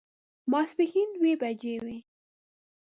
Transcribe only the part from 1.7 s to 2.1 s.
وې.